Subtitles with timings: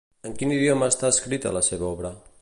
[0.27, 2.17] En quin idioma està escrita la seva obra?